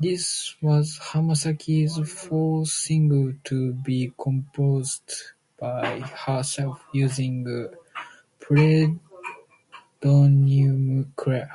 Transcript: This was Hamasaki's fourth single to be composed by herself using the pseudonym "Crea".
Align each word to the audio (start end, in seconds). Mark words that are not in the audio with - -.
This 0.00 0.56
was 0.60 0.98
Hamasaki's 1.00 1.96
fourth 2.12 2.70
single 2.70 3.34
to 3.44 3.72
be 3.72 4.12
composed 4.20 5.12
by 5.60 6.00
herself 6.00 6.82
using 6.92 7.44
the 7.44 7.72
pseudonym 8.40 8.98
"Crea". 11.14 11.46